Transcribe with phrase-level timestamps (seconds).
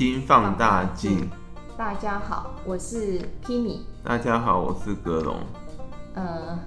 [0.00, 1.28] 今放大镜。
[1.76, 3.80] 大家好，我是 Kimi。
[4.02, 5.36] 大家好，我是格龙。
[6.14, 6.58] 呃，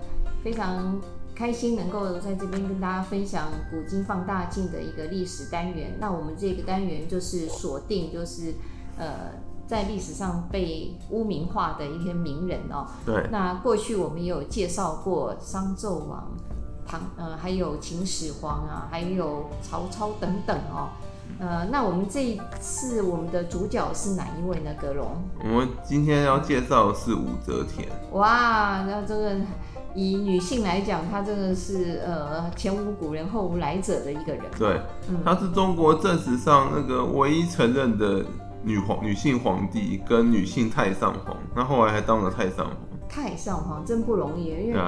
[0.43, 1.01] 非常
[1.33, 5.97] 开心能够在这边跟大家分享古今放大镜的一个历史单元。
[5.99, 8.53] 那我们这个单元就是锁定，就是
[8.99, 9.31] 呃，
[9.65, 12.85] 在历史上被污名化的一些名人哦。
[13.03, 13.27] 对。
[13.31, 16.31] 那过去我们也有介绍过商纣王。
[16.85, 20.89] 唐呃，还有秦始皇啊，还有曹操等等哦。
[21.39, 24.71] 呃，那我们这一次我们的主角是哪一位呢？
[24.79, 25.07] 格龙，
[25.43, 27.87] 我们今天要介绍的是武则天。
[28.11, 29.35] 哇，那这个
[29.93, 34.43] 以女性来讲，她真的是呃前无古人后无来者的一个人。
[34.57, 38.23] 对，嗯、她是中国正史上那个唯一承认的
[38.63, 41.35] 女皇、女性皇帝跟女性太上皇。
[41.55, 42.75] 那后来还当了太上皇。
[43.09, 44.79] 太上皇真不容易，因为。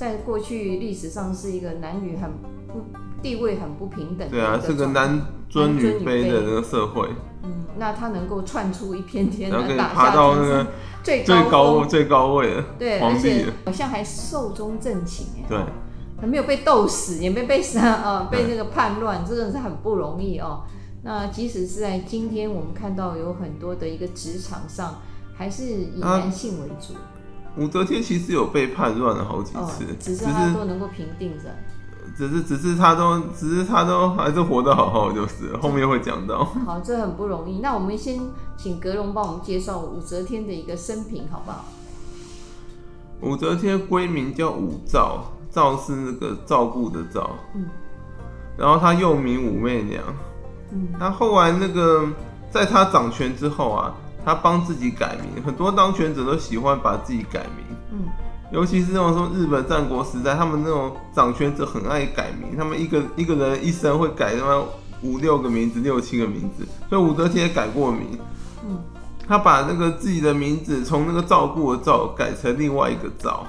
[0.00, 2.30] 在过去历史上是一个男女很
[2.66, 2.80] 不
[3.20, 7.06] 地位很不平等的，对啊，是个男尊女卑的那个社会。
[7.42, 10.66] 嗯，那他能够窜出一片天，能爬到那个
[11.02, 15.58] 最最高最高位的对，而且好像还寿终正寝哎，对，
[16.18, 20.62] 还没有被斗死，也没被杀啊，被那个叛乱，真的是很不容易哦。
[21.02, 24.94] 那即使是在今天，我们看到有很多的一个职场上，
[25.36, 26.94] 还是以男性为主。
[27.56, 31.50] 武则天其实有被叛乱了好几次，哦、只是他都能够平定着。
[32.16, 36.44] 只是，只是他都，只是他都还是活得好好，就是后面会讲到。
[36.66, 37.60] 好，这很不容易。
[37.60, 38.20] 那我们先
[38.56, 41.64] 请格隆帮我们介绍武则天的一个生平，好不好？
[43.20, 45.20] 武则天闺名叫武曌，
[45.52, 47.30] 曌是那个照顾的照。
[47.54, 47.66] 嗯。
[48.56, 50.02] 然后她又名武媚娘。
[50.72, 50.88] 嗯。
[50.98, 52.08] 她后来那个，
[52.50, 53.94] 在她掌权之后啊。
[54.24, 58.08] 他帮自己改名，很多当权者都喜欢把自己改名，嗯，
[58.52, 64.62] 尤其是那种说日本战国时代，他们那种掌权者很爱改名，他们一个一个人一生会改他妈
[65.02, 68.18] 五六个名字、六七个名字，所以武则天也改过名，
[68.68, 68.78] 嗯，
[69.26, 73.46] 他把那个自己的名字从那个照顾的照改成另外一个赵，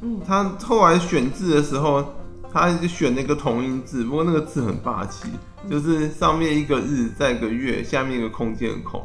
[0.00, 2.04] 嗯，他后来选字的时候，
[2.52, 5.28] 他就选了一个同音字，不过那个字很霸气，
[5.68, 9.04] 就是上面一个日，再一个月，下面一个空间的空。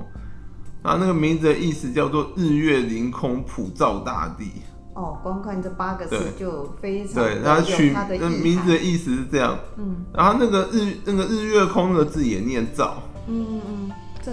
[0.87, 4.51] 啊，那个名字的意思叫做“日月凌空普照大地”。
[4.95, 7.39] 哦，光看这八个字就非常对。
[7.43, 9.55] 他取那名字的意思是这样。
[9.77, 9.97] 嗯。
[10.13, 12.95] 然后那个日那个日月空的字也念“照”。
[13.27, 13.91] 嗯嗯嗯，
[14.23, 14.31] 这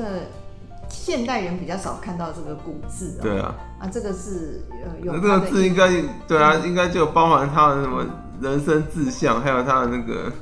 [0.89, 3.19] 现代人比较少看到这个古字。
[3.21, 3.55] 对啊。
[3.81, 4.65] 啊，这个字
[5.03, 5.13] 有。
[5.13, 5.91] 这个字应该
[6.29, 8.07] 对啊，应该就包含他的什么
[8.41, 10.33] 人生志向，还有他的那个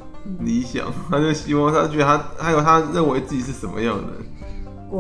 [0.40, 0.92] 理想。
[1.10, 4.22] 他就希望他觉得他还有他认为自己是什么样的人。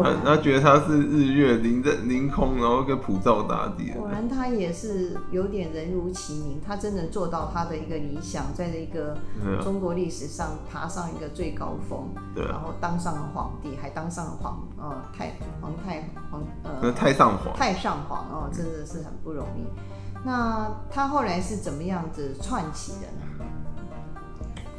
[0.00, 3.90] 他他觉得他是日月凌在凌空，然后跟普照大地。
[3.90, 9.16] 果然他也是有点人如其名，他真的做到他的一个理想，在这个
[9.62, 19.66] 中国历史上爬上一个最高峰，对，然后当上了皇帝，还当上了皇呃太皇太皇呃太上皇太上皇哦，真的是很不容易。
[20.24, 23.31] 那他后来是怎么样子串起的呢？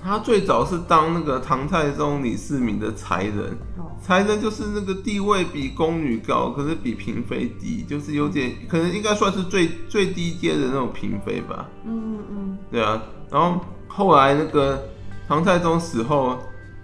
[0.03, 3.57] 他最早是当那个唐太宗李世民的才人，
[4.01, 11.69] 才人就是那个地位比宫女高，可是比嫔妃低，就是有点可能应该算是最最低阶的那种嫔妃吧。
[11.85, 13.01] 嗯嗯嗯，对啊。
[13.31, 14.83] 然后后来那个
[15.25, 16.37] 唐太宗死后，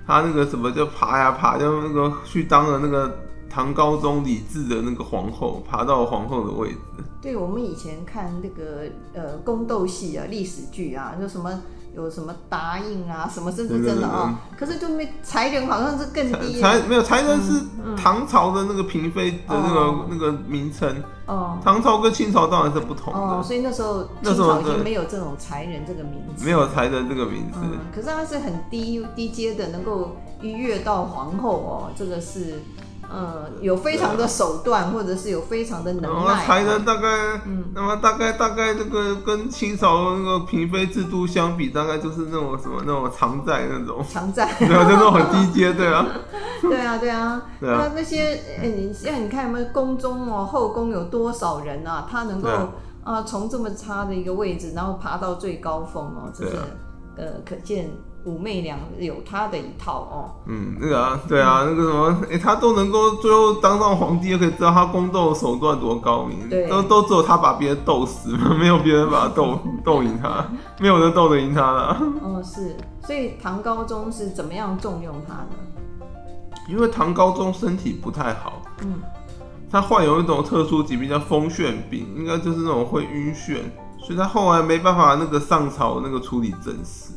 [0.08, 3.20] 他那个什么就爬呀爬，就那个去当了那个
[3.50, 6.78] 唐高宗李治的那个皇后，爬到皇后的位置。
[7.22, 11.62] 对，我们以前看那个呃宫斗戏啊，历史剧啊，就什么。
[12.00, 13.30] 有什么答应啊？
[13.32, 14.40] 什么是不是真的啊？
[14.58, 16.60] 可是就没才人，好像是更低。
[16.60, 17.62] 才没有才人是
[17.96, 21.04] 唐朝的那个嫔妃的那个那个名称。
[21.26, 21.58] 哦。
[21.64, 23.20] 唐朝跟清朝当然是不同的。
[23.20, 26.46] 哦，所以那时候清朝已经没有这种才人这个名字。
[26.46, 27.60] 没有才人这个名字。
[27.94, 32.62] 可是他是很低低阶的，能够逾越到皇后哦，这个是。
[33.10, 36.46] 呃，有非常的手段，啊、或者是有非常的能耐。
[36.46, 44.06] 才能大概，嗯，那么大概大概这个跟清朝那个嫔妃制度相比，大概就是那种什么那种常在那种。
[44.08, 44.54] 常在。
[44.60, 46.06] 对啊，就那种很低阶，对啊。
[46.62, 47.42] 对啊，对啊。
[47.60, 47.82] 对啊。
[47.82, 52.08] 那那些，哎、欸，你像你看有没有宫中哦，后宫有多少人啊？
[52.10, 52.48] 他能够
[53.04, 56.64] 啊，从、呃、这么差的一个位置，然后爬到最高峰哦，这是、啊、
[57.18, 57.90] 呃，可见。
[58.26, 68.30] 武媚娘有她的一套哦，嗯，那个啊，对啊，嗯、那个什么，哎、欸，她都能够最后当上皇帝，就可以知道她宫斗手段多高明，对，都都只有她把别人斗死，
[68.60, 70.46] 没有别人把她斗 斗赢她，
[70.80, 71.98] 没有人斗得赢她了。
[72.22, 72.76] 哦，是，
[73.06, 75.56] 所以唐高宗是怎么样重用她呢？
[76.68, 79.02] 因为唐高宗身体不太好，嗯，
[79.72, 83.58] 他患有一种特殊疾病叫风眩病，应该就是那种会晕眩，
[83.98, 87.14] 所以他后来没办法那个上朝那个处理政事。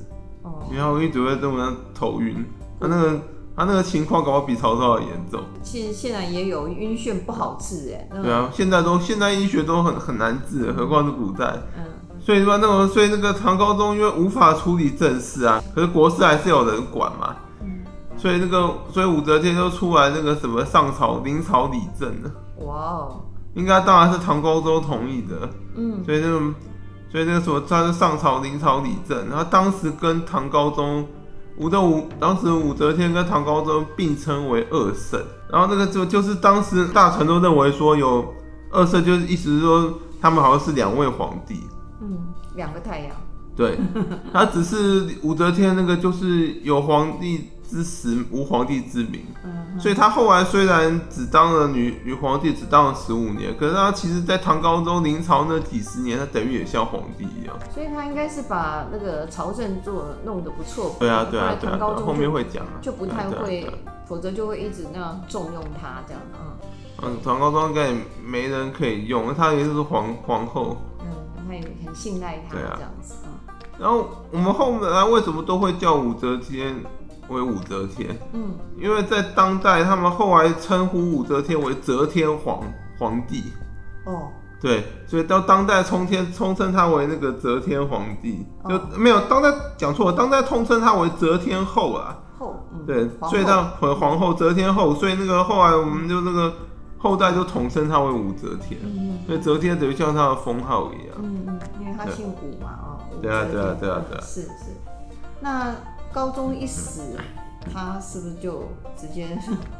[0.74, 2.44] 然后因为只会这么样头晕，
[2.80, 3.20] 他那个
[3.54, 5.40] 他那个情况搞不好比曹操还严重。
[5.62, 8.08] 其实现在也有晕眩不好治哎。
[8.22, 11.54] 对啊，现在都现代医学都很很难治，何况是古代。
[11.76, 11.84] 嗯。
[12.20, 17.36] 所以说那个，所以那个唐高宗因为无法处理政事啊，可是国事还是有人管嘛。
[17.60, 17.84] 嗯。
[18.16, 22.30] 所以那个，所以武则天就出来那个什么上朝临朝理政了。
[22.64, 23.20] 哇哦。
[23.54, 25.48] 应该当然是唐高宗同意的。
[25.76, 26.02] 嗯。
[26.04, 26.40] 所以那个，
[27.12, 31.06] 所以那个时候，他是上朝临朝理政，然后当时跟唐高宗。
[31.58, 35.20] 武的武，当时武则天跟唐高宗并称为二圣，
[35.50, 38.26] 然后那个就就是当时大臣都认为说有
[38.70, 41.60] 二圣，就是意思是说他们好像是两位皇帝，
[42.00, 42.18] 嗯，
[42.56, 43.10] 两个太阳，
[43.54, 43.78] 对，
[44.32, 47.50] 他只是武则天那个就是有皇帝。
[47.72, 57.56] 之时无皇帝之名，嗯，所以他后来虽然只当了女女皇帝，只当了十五年，可是他其实，在唐高宗临朝那几十年，他等于也像皇帝一样。
[57.72, 60.94] 所以他应该是把那个朝政做弄得不错。
[61.00, 61.78] 对啊，对啊，对啊。
[61.96, 63.66] 后面会讲啊，就不太会，
[64.06, 66.20] 否则就会一直那样重用他这样。
[66.34, 66.68] 嗯
[67.04, 70.76] 嗯，唐高宗应该也没人可以用，他也是皇皇后。
[71.00, 71.06] 嗯，
[71.48, 73.14] 他也很信赖他这样子。
[73.24, 73.30] 嗯。
[73.80, 76.76] 然后我们后来为什么都会叫武则天？
[77.28, 82.60] 为武则天，嗯，因为在当代，他们后来称呼武则天为则天皇
[82.98, 83.44] 皇帝，
[84.04, 84.28] 哦，
[84.60, 89.48] 对，所以到当代通天通称他为那个则天皇帝，就没有当代
[89.78, 96.52] 讲错了，当代通称他为则天后啊，后，对，所以他和皇后则天后，所以那个后来我们就那个
[96.98, 104.76] 后代就统称他为武则天，嗯，所以则天等于像他的封号一样，嗯嗯，因为他姓武嘛，哦，对啊对啊对啊对啊，是是，
[105.40, 105.72] 那。
[106.12, 107.16] 高中一死，
[107.72, 109.26] 他是不是就直接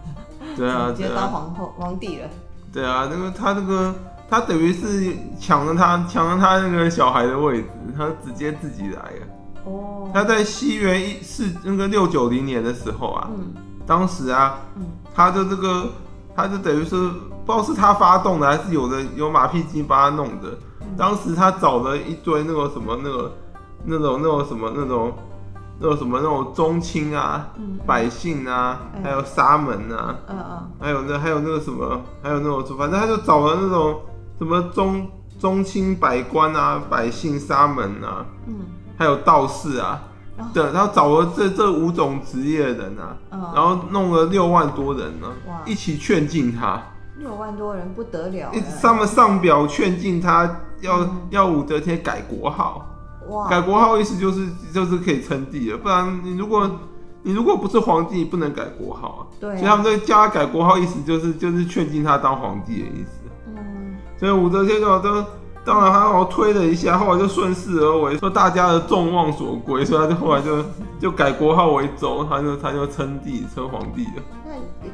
[0.57, 2.29] 对啊， 直接当皇后皇帝了？
[2.73, 3.95] 对啊，那个他那个
[4.31, 9.27] 他等于是抢了他抢了他那个小孩的位置，他直接自己来了。
[9.65, 13.53] 哦，他在西元一四那个六九零年的时候啊，嗯，
[13.87, 15.91] 当时啊，嗯，他的这个
[16.35, 16.97] 他就等于是
[17.45, 20.57] 不知道是他发动的，还是有的有马屁精帮他弄的。
[20.97, 23.33] 当时他找了一堆那个什么那个
[23.85, 25.13] 那种那种什么那种。
[25.79, 34.01] 那种什么那种宗亲啊，嗯、百姓啊，嗯、还有沙门啊，嗯嗯，还有那还有那个什么，还有那种反正他就找了那种
[34.39, 35.09] 什么宗
[35.39, 38.55] 宗亲百官啊，百姓沙门啊，嗯，
[38.97, 40.01] 还有道士啊，
[40.39, 45.61] 哦、对，他找了这这五种职业的人啊，嗯、然后弄了六万多人呢，哇。
[45.67, 46.81] 一起劝进他，
[47.19, 50.45] 六万多人不得了，他们上表劝进他
[50.81, 52.87] 要，要、嗯、要武则天改国号。
[53.33, 56.71] 哇改国号意思就是就是可以称帝了，不然你如果
[57.23, 59.21] 你如果不是皇帝，不能改国号啊。
[59.41, 63.21] 对啊，所以他们在叫他改国号，意思就是就是劝进他当皇帝的意思。
[63.47, 65.25] 嗯，所以武则天就都
[65.65, 70.65] 当然他好推了一下，后来就顺势而为，说大家的众望所归，所以他就后来就
[70.99, 74.23] 就改国号为周，他就他就称帝称皇帝了。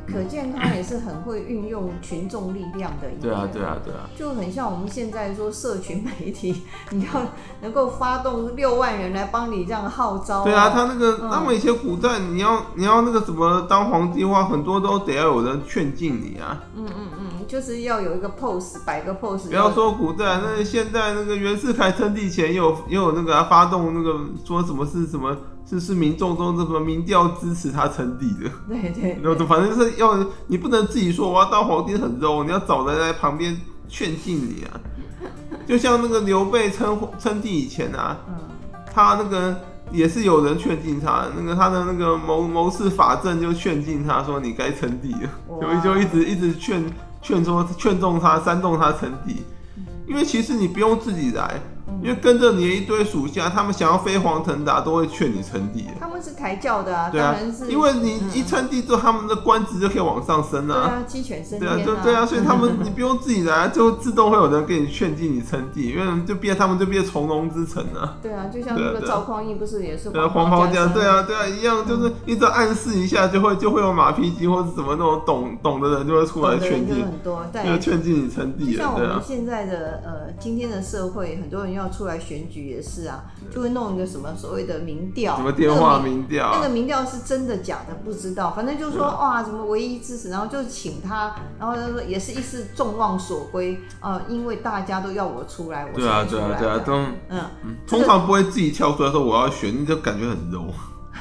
[0.06, 3.23] 可见他也是很会运用群众力量的一个。
[3.23, 7.23] 对啊，对啊，对啊，就很像我们现在说社群媒体，你要
[7.61, 10.44] 能够发动六万人来帮你这样号召。
[10.44, 16.64] 对啊，他那个那么以前古代，你要你要那个什么当皇帝的话，很多都得要有人劝进你啊。
[16.75, 19.49] 嗯嗯嗯，就是要有一个 pose，摆个 pose。
[19.49, 25.37] 不要说古代，那现在那个袁世凯称帝前，也有也有那个他发动那个说什么是什么。
[25.69, 33.54] 是是民众中这么民调支持他称帝的，对 对， 对，反正就是要你不能自己说我要当皇帝很 low，你要找人在旁边
[33.87, 34.81] 劝进你啊。
[35.66, 38.35] 就像那个刘备称称帝以前啊，嗯、
[38.95, 39.54] 他那个
[39.92, 46.83] 也是有人劝进他，那个他的那个谋谋士法正就劝进他说你该称帝了，哇就就一直一直劝
[47.21, 49.42] 劝说劝动他煽动他称帝，
[50.07, 51.61] 因为其实你不用自己来。
[52.02, 55.87] 因为跟着你的一堆属下，他们想要飞黄腾达，都会劝你称帝。
[55.99, 57.37] 他们是抬轿的啊，对啊，
[57.68, 60.75] 因为你一称帝之后，他们的官职就可以往上升啊。
[60.75, 61.75] 对啊，鸡犬升天啊。
[61.75, 68.16] 对啊，就对啊，所以他们你不用自己来，就自动会有人给你劝进你称帝，因为就变他们就变从龙之臣啊。
[68.23, 70.92] 对啊，就像那个赵匡胤不是也是对黄袍加身？
[70.95, 78.76] 对啊，对啊，一样，就是一直暗示一下，就会就会有马屁精或者什么那种懂懂的人就会出来劝进，很多，就劝进你称帝。
[78.76, 82.58] 像我们现在的呃今天的社会，很多人要出来选举。
[82.68, 96.92] 也是啊，就会弄一个什么所谓的民调，什么电话民调，那个民调是真的假的不知道，反正就是说哇，什么唯一支持，然后就请他，然后他说也是一次众望所归啊，因为大家都要我出来，我对啊对啊对啊，都
[97.28, 97.40] 嗯，
[97.87, 100.70] 通常不会自己跳出来说我要选，你就感觉很 low。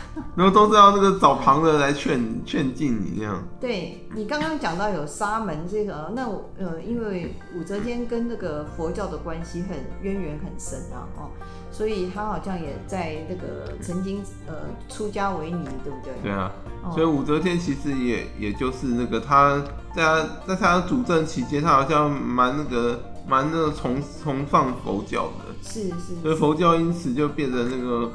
[0.35, 3.43] 然后都是要那个找旁人来劝劝进你这样。
[3.59, 6.27] 对，你刚刚讲到有沙门这个，那
[6.57, 11.29] 呃，因为武则天跟那个佛教的关系很渊源很深啊，哦，
[11.71, 14.53] 所以他好像也在那个曾经呃
[14.89, 16.13] 出家为尼，对不对？
[16.23, 16.51] 对啊，
[16.83, 19.61] 哦、所以武则天其实也也就是那个他
[19.95, 28.11] 在他在他主政期间，他好像蛮那个蛮那个崇崇尚佛教的，是是，是，所以佛教因此就变成那个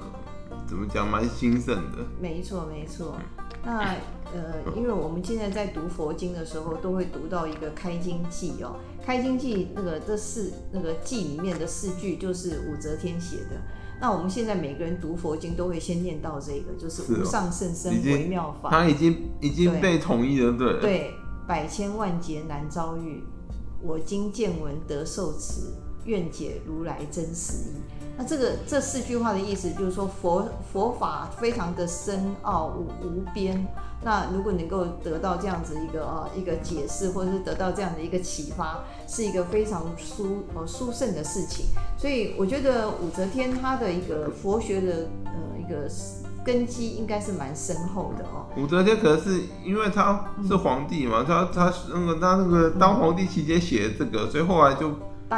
[0.67, 1.99] 怎么讲蛮兴盛的。
[2.21, 3.17] 没错没错，
[3.65, 3.95] 那。
[4.35, 8.77] 呃，因为我们现在在读佛经的时候，都会读到一个开经记哦。
[9.05, 13.61] 开经记那个这四那个记里面的四句就是武则天写的。
[14.01, 18.71] 那我们现在每个人读佛经都会先念到这个，就是无上甚深微妙法。
[18.71, 20.81] 它已经已经被统一了，对。
[20.81, 21.15] 对，
[21.47, 23.23] 百千万劫难遭遇，
[23.83, 25.75] 我今见闻得受持，
[26.07, 28.02] 愿解如来真实义。
[28.17, 33.67] 那这个这四句话的意思就是说佛佛法非常的深奥无无边。
[34.05, 41.67] 那如果能够得到这样子一个呃一个解释，或者是得到这样的一个启发，是一个非常殊呃殊胜的事情。
[41.97, 45.89] 所以我觉得武则天她的一个佛学的呃一个
[46.45, 48.45] 根基应该是蛮深厚的哦。
[48.57, 54.91] 武则天可能是因为她是皇帝嘛，她她那个她那个当皇帝期间写的这个，所以后来就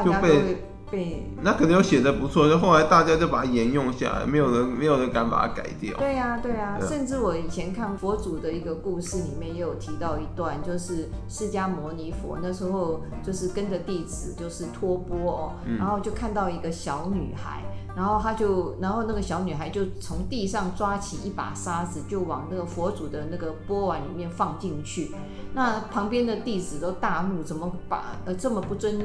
[0.03, 0.65] 就被。
[0.95, 5.97] 对，那可能有写的不错，就后来大家就把它沿用下来，没有人没有人敢把它改掉。
[5.99, 17.65] 对呀、啊，对呀、啊，对甚至我以前看佛祖的一个故事里面也有提到一段，就是释迦牟尼佛那时候就是跟着弟子就是托钵哦，嗯、然后就看到一个小女孩，
[17.97, 25.11] 然后他就然后那个小女孩就从地上抓起一把沙子，就往那个佛祖的那个钵碗里面放进去，
[25.55, 28.97] 那旁边的弟子都大怒，怎么把呃这么不尊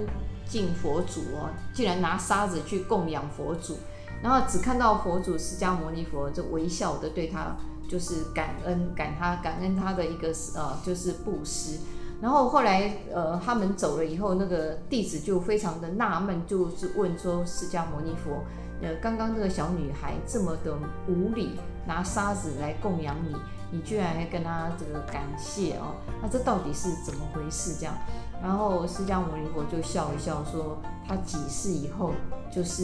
[0.50, 3.78] 敬佛祖哦，竟然拿沙子去供养佛祖，
[4.24, 7.56] 然后只看到佛祖释迦牟尼佛就微笑的对他
[7.88, 11.80] 就是感恩感他感恩他的一个呃就是布施，
[12.22, 18.44] 然后后来呃他们走了以后，那个弟子就非常的纳闷，就是问说释迦牟尼佛，
[18.82, 20.76] 呃刚刚这个小女孩这么的
[21.08, 23.36] 无礼，拿沙子来供养你。
[23.72, 27.76] 你居然还跟他这个感谢哦，那这到底是怎么回事？
[27.80, 27.94] 这样，
[28.42, 30.78] 然后释迦牟尼佛就笑一笑说，
[31.08, 32.14] 他几世以后
[32.54, 32.84] 就是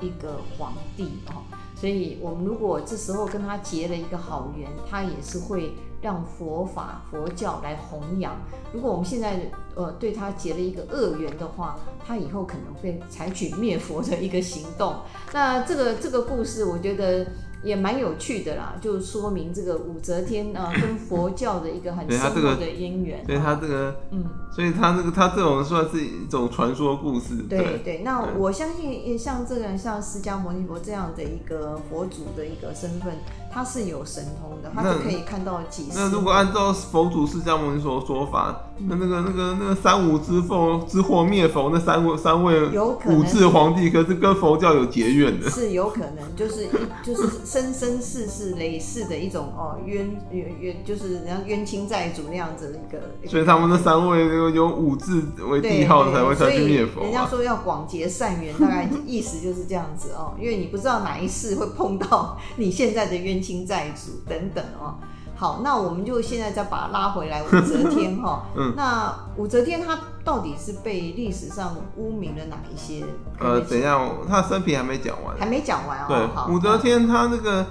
[0.00, 1.42] 一个皇帝哦，
[1.76, 5.72] 所以我们如果这时候跟他结了一个好缘，他也是会
[6.02, 8.36] 让佛法佛教来弘扬。
[8.72, 14.96] 如果我们现在呃对他结了一个恶缘的话，他以后可能会采取灭佛的一个行动。
[15.32, 17.26] 那这个这个故事，我觉得。
[17.62, 23.24] 也蛮有趣的啦，就说明这个武则天啊， 跟佛教的一个很深厚的姻缘。
[23.26, 27.36] 对他这个，嗯，所以他这个他这种算是一种传说故事。
[27.48, 33.14] 对对，对，那我相信像这个像释迦牟尼佛这样的一个佛祖的一个身份。
[33.50, 35.98] 他是有神通的，他是可以看到几十。
[35.98, 42.68] 那如果按照佛祖释迦牟尼佛说法，嗯、那那个那个那个三武之凤之祸灭佛那三位三位
[43.06, 45.50] 五治皇帝，可是跟佛教有结怨的。
[45.50, 46.68] 是有可能，就是一
[47.04, 53.28] 就是生生世世累世的一种哦冤冤冤，就是人家冤亲债主那样子的一个。
[53.28, 57.04] 所以他们那三位有有武治为帝号才会才去灭佛，啊。
[57.04, 63.18] 人家说要广结善缘，大概意思就是这样子哦，因为你不知道哪一世会碰到你现在的。
[63.18, 64.94] 冤亲债主等等哦，
[65.38, 67.40] 好，那我们就现在再把它拉回来。
[67.44, 73.04] 武则天哈， 嗯，那武则天她到底是被历史上污名了哪一些？
[73.38, 73.96] 呃，等一下，
[74.28, 76.06] 她的生平还没讲完，还没讲完哦。
[76.08, 77.64] 对，武则天她那个，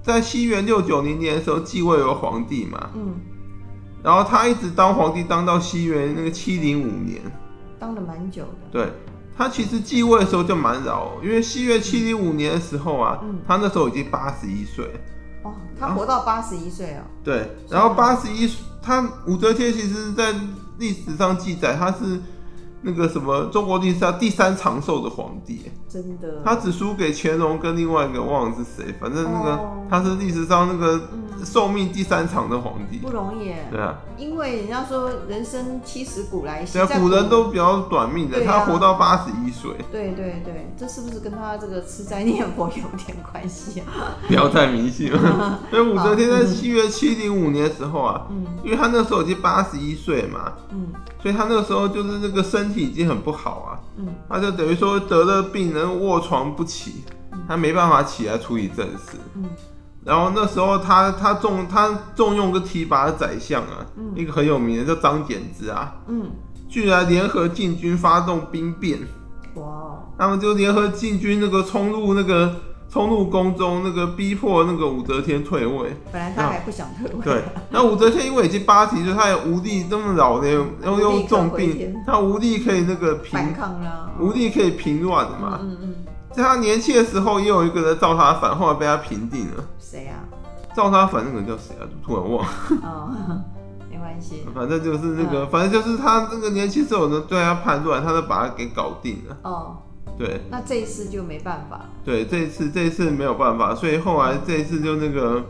[0.00, 3.16] 在西元六九零年的时候继位为皇帝嘛，嗯，
[4.02, 7.20] 然后她一直当皇帝当到西元那个七零五年，
[7.80, 8.48] 当了蛮久的。
[8.70, 8.92] 对。
[9.36, 14.84] 他其实继位的时候就蛮老，因为西元七零五年的时候啊，嗯、他那时候已经八十一岁。
[15.42, 17.02] 哦，他活到八十一岁哦。
[17.22, 18.50] 对，然后八十一，
[18.82, 20.34] 他武则天其实，在
[20.78, 22.20] 历史上记载，他是
[22.82, 25.70] 那个什么中国历史上第三长寿的皇帝。
[25.88, 26.42] 真的。
[26.44, 30.96] 他只输给乾隆跟另外一个忘了是谁，反正那个、哦、他是历史上那个。
[31.12, 39.70] 嗯寿命第三长的皇帝不容易，对啊，因为人家说人生七十古来稀，对啊，古人都比较短命的，他活到八十一岁。
[39.92, 44.18] 对对对，这是不是跟他这个吃斋念佛有点关系啊？
[44.26, 45.60] 不要太迷信了。
[45.70, 50.88] 所以武则天在七月七零五年的时候啊，嗯，因为他那时候已经八十一岁嘛，嗯，
[51.22, 57.04] 所以他那个时候就是那个身体已经很不好啊，嗯，他就等于说得了病人卧床不起，
[57.46, 59.44] 他没办法起来处理政事，嗯。
[60.04, 66.30] 然后那时候他他重他重用个提拔的宰相啊，嗯、一个很有名的叫张柬之啊，嗯，
[66.68, 68.98] 居然联合禁军发动兵变，
[69.54, 69.98] 哇！
[70.16, 72.54] 他们就联合禁军那个冲入那个
[72.90, 75.94] 冲入宫中，那个逼迫那个武则天退位。
[76.10, 77.22] 本来他还不想退位。
[77.22, 80.48] 对，那武则天因为已经八十岁，他也无力这么老的，
[80.80, 85.58] 然后又重病，他无力可以那个平反抗了，无力可以平乱的嘛。
[85.62, 85.94] 嗯嗯。
[86.32, 89.64] 在他年轻的时候，也有一个人造他反，后来被他平定了。
[89.78, 90.24] 谁啊？
[90.74, 91.84] 造他反那个人叫谁啊？
[92.04, 92.50] 突然忘了。
[92.82, 93.10] 哦，
[93.90, 94.46] 没关系。
[94.54, 99.36] 反正就是那个，嗯、反正就是他那个年轻时候呢，对他叛乱，他就把他给搞定了。
[99.42, 99.76] 哦。
[100.18, 100.40] 对。
[100.50, 101.86] 那这一次就没办法。
[102.04, 105.42] 对，这一次这一次没有办法，所以后来这一次就那个，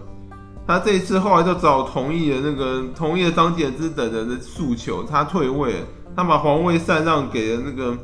[0.67, 5.85] 他这一次后来就找同意了那个同意了张柬之等人的诉求，他退位，
[6.15, 7.97] 他把皇位禅让给了那个。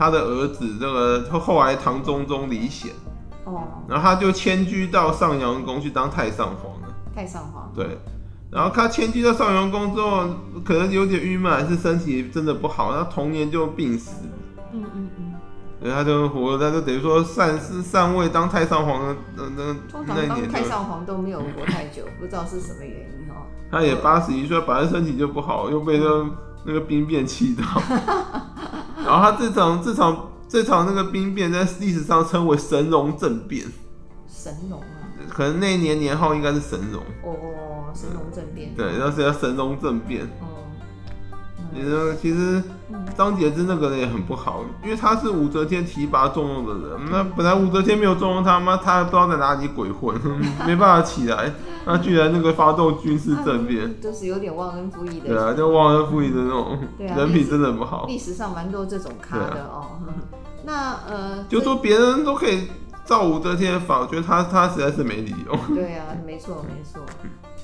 [0.00, 2.92] 他的儿子这个后来唐中宗李显，
[3.44, 6.88] 哦，然后他就迁居到上阳宫去当太上皇了。
[7.12, 7.68] 太上皇。
[7.74, 7.98] 对，
[8.48, 10.22] 然后他迁居到上阳宫之后，
[10.64, 14.22] 可能有点郁闷，还是身体真的不好，他童年就病死。
[14.72, 15.27] 嗯嗯嗯。
[15.80, 23.46] 对，他就活，他就等于说禅是禅位当太上皇的那那通常当太上皇都没有活太久，不知道是什么原因哦。
[23.70, 26.30] 他也八十一岁，本来身体就不好，又被那
[26.64, 27.62] 那个兵变气到。
[28.96, 33.64] 然后他这场这场这场那个兵变在历史上称为神龙政变。
[34.26, 35.06] 神龙啊？
[35.28, 37.00] 可能那一年年号应该是神龙。
[37.22, 38.74] 哦，神龙政变。
[38.74, 40.24] 对，那是叫神龙政变。
[40.40, 40.47] 哦。
[41.74, 42.62] 其实其实
[43.16, 47.10] 张杰之那个人也很不好，因为他是武则天提拔重用的人。
[47.10, 50.14] 那本来武则天没有重用他妈，他不知道在哪里鬼混，
[50.66, 51.52] 没办法起来。
[51.84, 55.28] 他居然那个发动军事政变，就是有点忘恩负义的。
[55.28, 58.04] 对啊，就忘恩负义的那种，人品真的不好。
[58.06, 59.86] 历史上蛮多这种咖的哦。
[60.64, 62.68] 那呃， 就说别人都可以
[63.04, 65.58] 造武则天的反，我觉得他他实在是没理由。
[65.74, 67.00] 对啊，没错没错。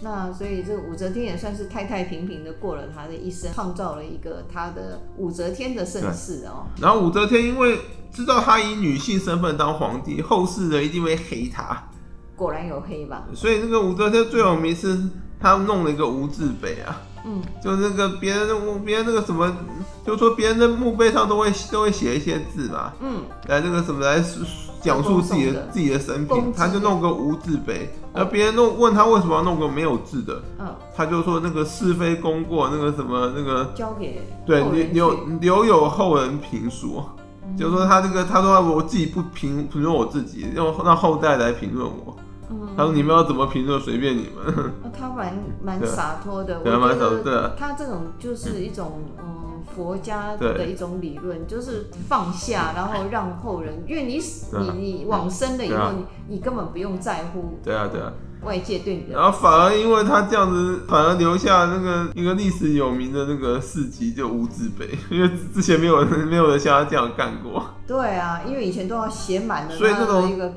[0.04, 6.66] 那所以这个武则天也算是太太平平的过了她的一生，创造了一个她的武则天的盛世哦。
[6.78, 7.78] 然后武则天因为
[8.12, 11.82] 知道她以女性身份当皇帝，后世人一定会黑她。
[12.36, 13.24] 果然有黑吧？
[13.34, 15.00] 所以那个武则天最有名是
[15.40, 17.00] 她弄了一个无字碑啊。
[17.24, 19.50] 嗯，就那个别人的别人那个什么，
[20.04, 22.92] 就说别人的墓碑上都会都会写一些字嘛。
[23.00, 24.22] 嗯，来那个什么来
[24.84, 27.88] 讲述自己的自己的生平，他就弄个无字碑。
[28.12, 37.10] 然后别人弄问他为什么要弄个没有字的，嗯，他就说那个是非功过那个什么那个交给对留留有后人评说，
[37.56, 42.14] 就说他这个他说我自己不评评论我自己，用让后代来评论我。
[42.76, 57.58] 他说：“你们要怎么评论，随便你们。”他蛮蛮洒脱的，我觉得他这种就是一种嗯佛家的一种理论，就是放下，然后让后人，因为你死你你往生了以后，你你根本不用在乎。
[57.62, 58.12] 对啊对啊，
[58.44, 59.14] 外界对你的。
[59.14, 67.64] 然后反而因为他这样子，反而留下那个一个历史有名的那个事迹，就无字碑， 因为之前没有人没有人像他这样干过。
[67.86, 70.52] 对啊，因为以前都要写满了，所以这种一个。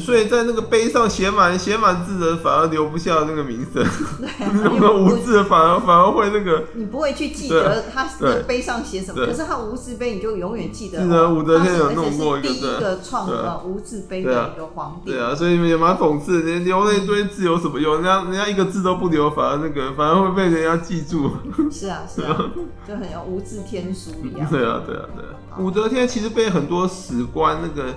[0.00, 3.84] 所以在那个碑上写满写满字的，反而留不下那个名声。
[4.64, 6.64] 那个无字反而反而会那个。
[6.74, 11.02] 你不会去记得他的碑上写什么，可是他无字碑你就永远记得。
[11.02, 12.48] 是的，武则天有弄过一个。
[12.48, 15.10] 第一个创造无字碑的一个皇帝。
[15.10, 17.96] 对啊，所以也蛮讽刺你，留了一堆字有什么用？
[17.96, 21.30] 人家人家一个字都不留，反而那个反而会被人家记住。
[21.70, 22.50] 是啊是啊，
[22.88, 24.48] 就很像无字天书一样。
[24.50, 27.90] 对啊对啊对啊，武则天其实被很多史官那个。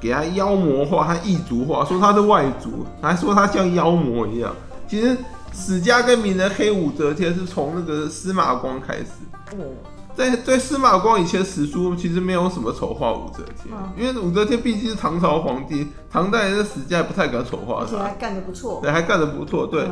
[0.00, 4.54] 给他妖魔化，他异族化，说他是外族，还说他像妖魔一样。
[4.86, 5.16] 其实
[5.52, 9.06] 史家跟名人黑武则天是从那个司马光开始。
[10.16, 17.98] 在在司马光以前史书其实没有什么丑化武则天，因为武则天毕竟是唐朝皇帝，唐代人的史家也不太敢丑化他。
[17.98, 18.80] 还干得不错。
[18.82, 19.86] 对，还干得不错，对。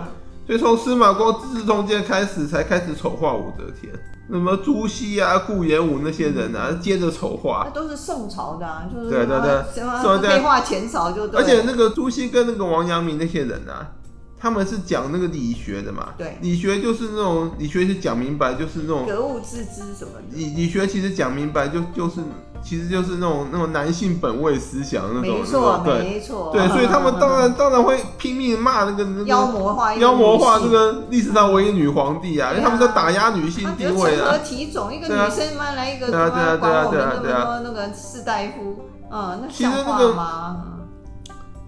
[0.46, 3.92] 所以从司马光《资治通鉴》开始，才开始丑化武则天。
[4.28, 7.62] 什么朱熹啊、顾炎武那些人啊，接着丑化。
[7.66, 11.30] 那都是宋朝的，啊，就是对对对，什么黑化前朝就。
[11.32, 13.92] 而且那个朱熹跟那个王阳明那些人啊，
[14.38, 16.14] 他们是讲那个理学的嘛。
[16.18, 16.38] 对。
[16.42, 20.36] 理学就是那种理学是讲明白，就是那种格物致知什么的。
[20.36, 22.20] 理理学其实讲明白就就是。
[22.62, 34.38] 其实就是那种那种男性本位思想那种，没错，没错，对，所以他们当然当然会拼命骂那个那个妖魔化妖魔化这个历史上唯一女皇帝啊，因为他们在打压女性地位啊。
[34.44, 34.92] 体种？
[34.92, 40.56] 一个女生嘛，来一个，对啊对啊对啊对啊对啊，那个士大夫，嗯，那像话吗？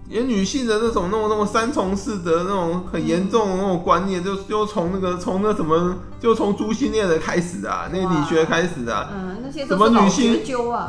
[0.09, 9.11] 连女性的那种、那种、那种三从四德那种很严重的那种观念，就就从那个从那什么，就从朱熹那的开始啊，那理学开始啊。
[9.15, 10.41] 嗯，那些什么女性，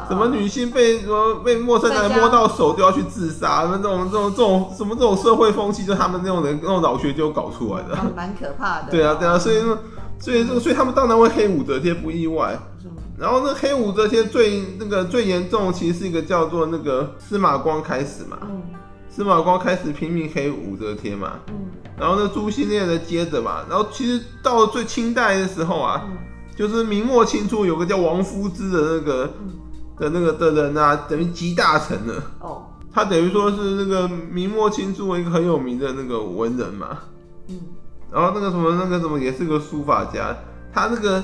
[0.07, 8.87] 什么女性被什么被陌生人摸到手就要去自杀，那种、这种、这种什么这种社会风气，就他们那种人那种老学究搞出来的，蛮可怕的。
[8.89, 9.59] 对啊，对啊，所以
[10.17, 12.57] 所以这个，所以他们当然会黑武则天，不意外。
[13.17, 18.37] 然后那黑武则天最那个最严重，其实是一个叫做那个司马光开始嘛。
[19.09, 21.67] 司马光开始拼命黑武则天嘛，嗯，
[21.97, 26.17] 然后呢，朱熹烈的接着嘛，然后其实到了最清代的时候啊，嗯、
[26.55, 29.33] 就是明末清初有个叫王夫之的那个，
[29.97, 32.23] 的那个的人啊，等于集大成了。
[32.39, 36.99] 哦，他等于说是那个明末清初一个很有名的那个文人嘛。
[37.47, 37.59] 嗯，
[38.11, 40.35] 然后那个什么那个什么也是个书法家，
[40.71, 41.23] 他那个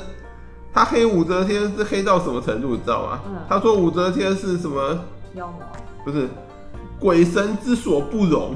[0.74, 3.20] 他黑武则天是黑到什么程度，你知道吗？
[3.28, 5.00] 嗯，他说武则天是什么
[5.36, 5.62] 妖魔？
[6.04, 6.28] 不是，
[7.00, 8.56] 鬼神之所不容。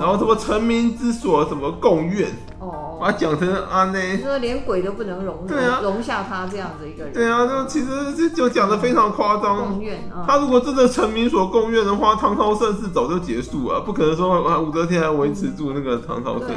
[0.00, 2.26] 然后什么臣民之所什么共怨
[2.58, 9.58] 哦，把它讲成啊那，你说连鬼都不能容，对啊，容下他这样子一个人，对啊，就其实就就讲的非常夸张。
[9.58, 16.54] 共怨啊，他如果真的臣民所共怨的话，唐朝盛世早就结束了，不可能说啊武则天还维持住那个唐朝盛世。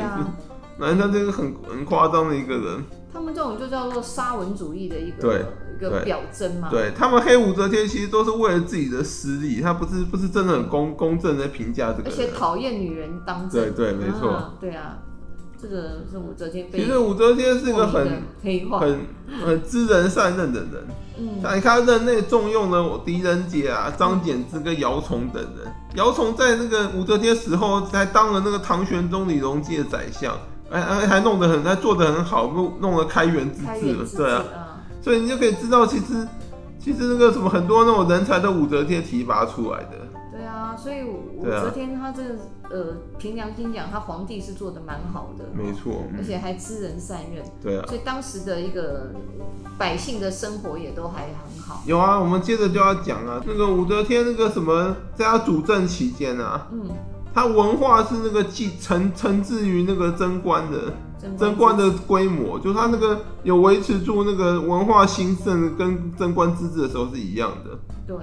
[0.77, 2.81] 难道这个很很夸张的一个人？
[3.13, 5.45] 他们这种就叫做沙文主义的一个对。
[5.81, 14.99] 一个表征嘛，对他们黑武则天其实都是为了自己的私利，他不是不是真的很公公正的评价这个，而且讨厌女人当政，对对没错、啊，对啊，
[15.59, 16.67] 这个是武则天。
[16.71, 18.99] 其实武则天是一个很黑化很
[19.43, 30.37] 很知人善任的人，嗯，你看他任内重用了狄仁杰啊、张柬之跟姚崇等人，姚崇在那个武则天死后还当了那个唐玄宗李隆基的宰相，
[30.69, 34.67] 还还还弄得很，还做得很好，弄弄了开元之治了，对啊。
[35.01, 36.27] 所以你就可以知道，其实
[36.79, 40.07] 其实那个什么很多那种人才的武则天提拔出来的。
[40.31, 42.29] 对啊，所以武则天她这个
[42.69, 45.45] 呃，凭良心讲，她皇帝是做的蛮好的。
[45.53, 46.03] 没错。
[46.17, 47.43] 而且还知人善任。
[47.61, 47.85] 对啊。
[47.87, 49.11] 所以当时的一个
[49.77, 51.83] 百姓的生活也都还很好。
[51.85, 56.89] 有啊，我们接着就要讲啊，那个武则天那个什么，在她主政期间啊，嗯，
[57.33, 60.93] 她文化是那个继承承自于那个贞观的。
[61.37, 67.79] 贞观的规模，就他那个有维持住那个文化兴盛，跟贞观之治的时候是一样的。
[68.07, 68.17] 对。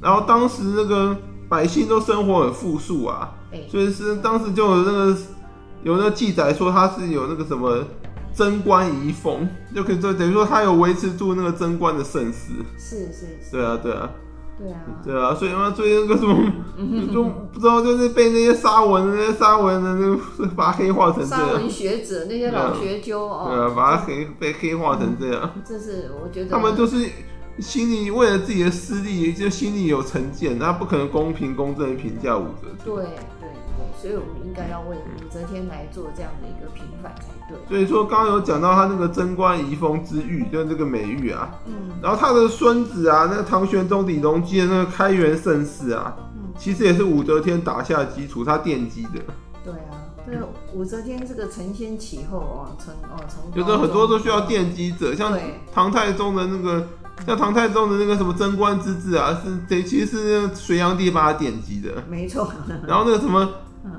[0.00, 1.16] 然后当时那个
[1.48, 3.34] 百姓都生活很富庶啊，
[3.68, 5.16] 所以是当时就有那个
[5.82, 7.84] 有那个记载说他是有那个什么
[8.32, 12.52] 贞观遗风，就可以说等于说他有维持住那个贞观的盛世。
[12.78, 13.50] 是是是。
[13.50, 14.08] 对啊对啊。
[14.58, 16.52] 对啊，对啊，所以嘛，所以那个什么，
[17.12, 21.46] 就不知道就是被那些沙文、那些沙文的那个把他黑化成这样。
[21.48, 25.50] 沙文学者那些老学究哦，对啊，把他黑被黑化成这样。
[25.64, 26.50] 这是我觉得。
[26.50, 27.08] 他们都是
[27.60, 32.96] 心里为了自己的私利，就心里有成见，他不可能公平公正的评价武则天。
[32.96, 33.04] 对。
[34.00, 37.58] 所以我们应该要为武则天来做这样的一个平反才对。
[37.68, 41.50] 所以说，刚刚有讲到他那个贞观遗风之誉，就是这个美誉啊。
[41.66, 41.90] 嗯。
[42.00, 49.20] 然后他的孙子啊，那个唐玄宗李隆基的那个开元盛世啊，嗯，其实也是武则天打下基础，他奠基的。
[49.64, 53.40] 对啊，这个武则天这个承先启后哦，承哦承。
[53.54, 55.36] 有的很多都需要奠基者，像
[55.74, 56.86] 唐太宗的那个，
[57.26, 61.90] 像唐太宗的那个什么贞观之治啊，是这其实是隋炀帝把他奠基的。
[62.08, 62.48] 没错。
[62.86, 63.48] 然后那个什么。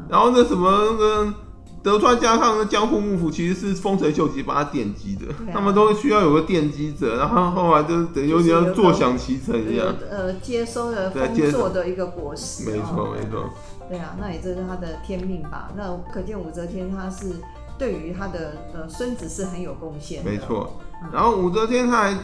[0.09, 1.33] 然后那什么那个
[1.81, 12.69] 德川家康的江户幕府其实是丰臣秀吉把他奠基的，啊，他们都需要有个奠基者，然后后来就等于有点要坐享其成一样，呃，接收了丰硕的一个果实。
[12.69, 13.49] 没错没错。
[13.89, 15.71] 对啊，那也这是他的天命吧？
[15.75, 17.35] 那可见武则天她是
[17.77, 20.23] 对于他的呃孙子是很有贡献。
[20.23, 20.79] 没错。
[21.11, 22.17] 然后武则天她还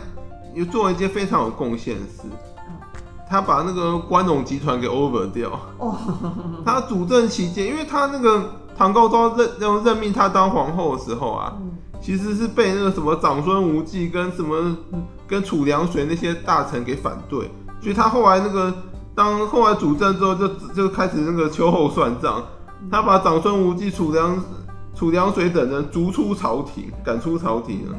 [0.54, 2.24] 有做一件非常有贡献的事。
[3.30, 5.50] 他把那个关陇集团给 over 掉。
[5.80, 5.96] 哦。
[6.66, 11.54] 他主政期间，因为他那个唐高宗任任任命他当皇后的时候啊，
[12.02, 14.76] 其实是被那个什么长孙无忌跟什么
[15.28, 17.50] 跟褚良水那些大臣给反对，
[17.82, 18.74] 所以他后来那个
[19.16, 22.44] 当后来主政之后就，就就开始那个秋后算账，
[22.92, 24.40] 他把长孙无忌、褚良
[24.94, 27.98] 褚良水等人逐出朝廷，赶出朝廷了。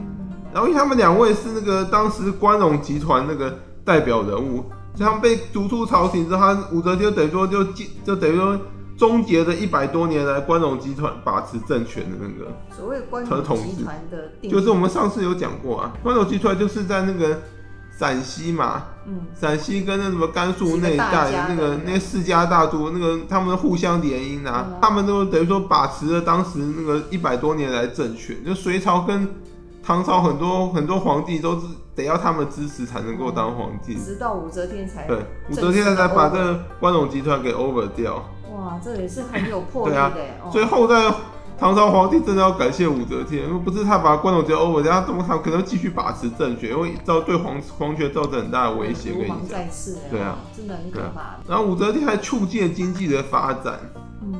[0.52, 4.64] 然后因为他们两位是那个当时关陇集团那个代表人物。
[5.04, 7.64] 他们被逐出朝廷之后，他武则天等于说就
[8.04, 8.58] 就等于说
[8.96, 17.38] 终结了一百多年来关陇集团把持政权的那个所谓关陇集团的定，就是我们上次有讲过啊，关陇集团就是在那个
[17.98, 29.28] 陕西嘛，嗯，陕西跟那什么甘肃那一带那个那四家大族那个他们互相联姻啊，他们都等于说把持了当时那个一百多年来政权，就隋朝跟
[29.86, 31.66] 唐朝很多很多皇帝都是。
[31.96, 35.16] 得要他们支持才能够当皇帝，直到武则天才对，
[35.48, 38.16] 武则天才把这个关陇集团给 over 掉。
[38.54, 40.12] 哇，这也是很有魄力的。
[40.52, 41.10] 所以后代
[41.58, 49.58] 唐朝皇帝真的要感谢武则天，因为不是他把关陇集团 over 掉，他怎么他可能继续把持政权，因为造对皇皇权造成很大的威胁跟影响。
[50.10, 51.36] 对啊，真的很可怕。
[51.48, 53.80] 然后武则天还促进经济的发展，
[54.20, 54.34] 嗯，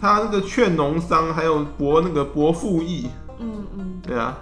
[0.00, 4.38] 他那个劝农商，还有博那个博富役，嗯嗯，对啊。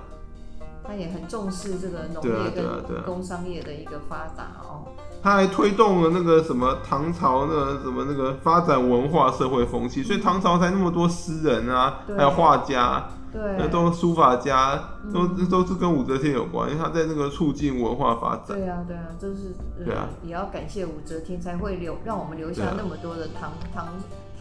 [0.93, 4.85] 他也很重视这个农业跟工商业的一个发展哦。
[5.23, 13.09] 他还推动了那个什么唐朝那个什么那个发展文化社会风气，所以唐朝才那么多诗人啊，还有画家。
[13.33, 14.77] 对，都书法家
[15.11, 18.59] 都、嗯、都是跟武则天有关，因为他在那个促进文化发展。
[18.59, 23.89] 对啊，对啊，就是对啊，也要感谢武则天才会留让我们留下那么多的唐唐。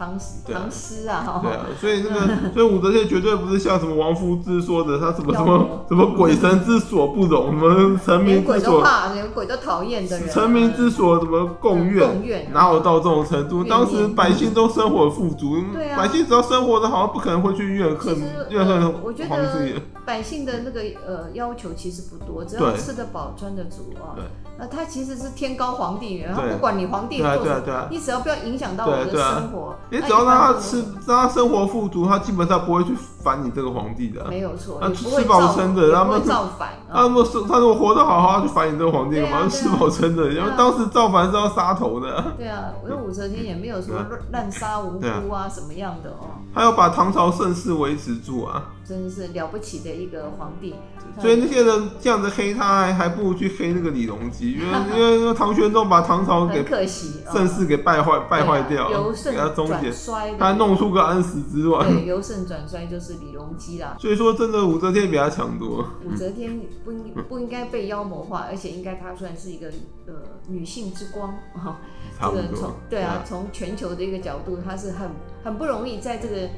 [0.02, 13.62] 唐诗唐诗啊，对啊，所以那个，所以武则天绝对不是像什么王夫之说的，他什么什么什么鬼神之所不容，什么臣民之所怕，连鬼都讨厌的人，臣民之所什么共怨，共怨哪有到这种程度？
[13.62, 15.62] 当时百姓都生活富足，
[15.96, 18.16] 百姓只要生活的好，不可能会去怨恨
[18.50, 19.74] 怨恨皇帝。
[20.04, 24.18] 百姓的那个呃要求其实不多，只要吃得饱、穿得足啊。
[24.58, 34.24] 那他其实是天高皇帝远，他不管你皇帝做什么，你只要不要影响到我的生活，你只要让他吃，让他生活富足，他基本上不会去烦你这个皇帝的。
[34.28, 36.70] 没有错，他吃饱撑的，他们造反。
[36.92, 39.48] 他如果是他如果活得好好，去烦你这个皇帝干嘛？
[39.48, 42.22] 吃饱撑的，因为当时造反是要杀头的。
[42.36, 43.94] 对啊，因为武则天也没有说
[44.30, 46.38] 滥杀无辜啊什么样的哦。
[46.54, 48.62] 他要把唐朝盛世维持住啊。
[48.92, 50.74] 真是了不起的一个皇帝，
[51.18, 54.66] 所以那些人这样子黑他，还还不如去黑那个李隆基，因为
[55.18, 63.96] 因为唐玄宗把唐朝给可惜盛世给败坏败坏掉，由盛转衰，他弄出个安史之乱，对，由盛转衰就是李隆基啦。
[63.98, 65.86] 所以说，真的武则天比他强多。
[66.04, 69.68] 武则天不应不应该被妖魔化，而且应该她算是一个
[70.06, 70.12] 呃
[70.48, 71.78] 女性之光 啊。
[72.20, 75.08] 这个从对啊，从全球的一个角度，她是很
[75.42, 76.48] 很不容易在这个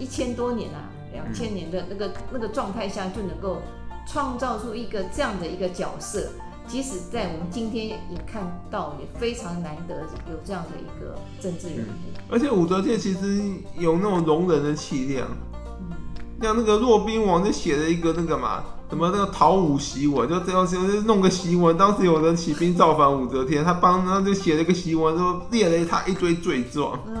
[0.00, 0.90] 一千多年啊。
[1.16, 3.62] 两千年的那个那个状态下，就能够
[4.06, 6.28] 创造出一个这样的一个角色，
[6.68, 11.90] 即使在我们今天也看到，也非常难得有这样的一个政治人物。
[12.14, 13.42] 嗯、而且武则天其实
[13.78, 15.26] 有那种容人的气量，
[15.80, 15.96] 嗯、
[16.42, 21.76] 像那个骆宾王就写了一个那个嘛，什么那个讨武檄文，就这样就弄个檄文。
[21.78, 27.00] 当时有人起兵造反武则天，他帮他就写了一个檄文，就列了他一堆罪状。
[27.08, 27.16] 嗯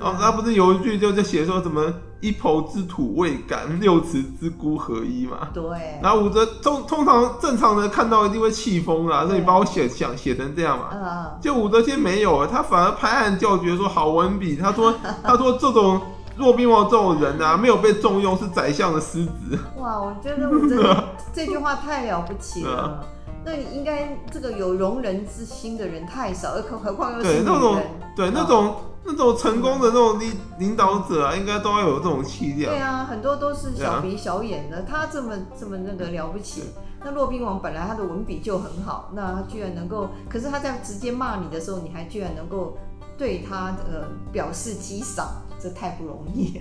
[0.00, 5.48] 哦，他不是有一句就就写说什么一抔之土未干，六尺之孤何依嘛？
[5.54, 5.64] 对。
[6.02, 10.88] 然后武则通通常正常的看到一定会气疯啊，说你把我写想写成这样嘛？
[10.92, 11.38] 嗯。
[11.40, 14.56] 就武则天没有，他反而拍案叫绝说好文笔。
[14.56, 16.00] 他说 他说这种
[16.36, 19.58] 骆宾王这种人啊，没有被重用是宰相的失职。
[19.76, 23.04] 哇，我觉得武则天这句话太了不起了。
[23.44, 27.24] 那你应该这个有容人之心的人太少，何何况又是。
[27.24, 27.82] 对，那种
[28.16, 28.76] 对那种。
[29.10, 32.70] 那种成功的那种领领导者啊，应该都要有这种气量。
[32.70, 36.64] 对啊，很多都是小鼻小眼的，他这么这么那个了不起。
[37.02, 42.76] 那骆宾王本来他的文笔就很好，那他居然能够，可是他在直接骂你的时候，你还居然能够
[43.16, 45.26] 对他呃表示激赏，
[45.58, 46.60] 这太不容易。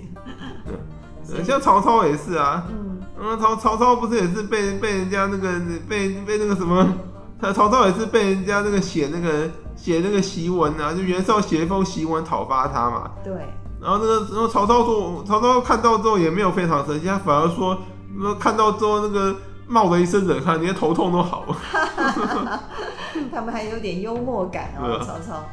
[1.27, 6.88] 对，像曹操也是啊，嗯，嗯，曹曹操不是也是被被人家那个被被那个什么，
[7.41, 9.49] 他曹操也是被人家那个写那个。
[9.77, 13.12] 写那个檄文啊，就袁绍写一封檄文讨伐他嘛。
[13.23, 13.32] 对。
[13.80, 17.77] 然后那个，然后曹操说，曹操看到之后也没有非常生气，他反而说，
[18.17, 19.36] 那看到之后那个
[19.67, 21.56] 冒了一身冷汗，连头痛都好了。
[23.32, 25.43] 他们还有点幽默感哦，曹操。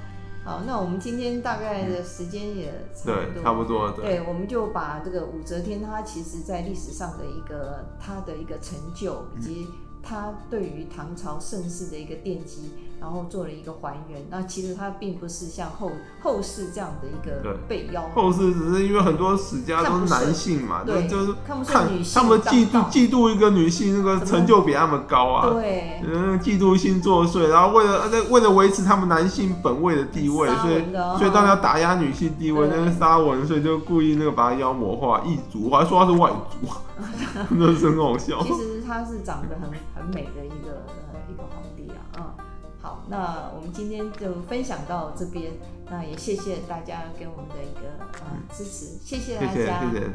[0.44, 3.32] 好，那我们今天大概的时间也差不多。
[3.32, 3.90] 对，差不多。
[3.92, 9.68] 对，对，我们就把这个武则天，她其实在历史上的一个她的一个成就，以及
[10.04, 12.72] 她对于唐朝盛世的一个奠基。
[13.00, 15.90] 然后做了一个还原，那其实他并不是像后
[16.22, 18.08] 后世这样的一个被妖。
[18.14, 36.66] 后世只是因为很多史家都是男性嘛，对，就是看女性，他们嫉妒嫉妒一个女性那个成就比他们高啊，对，嗯，嫉妒心作祟，然后为了在为了维持他们男性本位的地位，所以所以大家打压女性地位，那个沙文，所以就故意那个把他妖魔化、异族，还说他是外族，
[37.50, 38.42] 真的是很好笑。
[38.42, 40.84] 其实他是长得很很美的一个
[41.28, 42.44] 一个皇帝啊，嗯。
[42.80, 45.54] 好，那我们今天就分享到这边，
[45.90, 50.10] 那也谢谢大家给我们的一个呃支持，谢谢大家，谢谢，谢谢，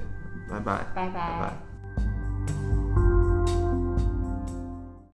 [0.48, 1.14] 拜拜，拜拜。
[1.14, 3.09] 拜拜。